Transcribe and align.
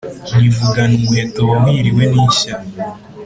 Nivugana 0.37 0.93
umuheto 0.99 1.41
wahiriwe 1.49 2.03
n'ishya, 2.13 2.53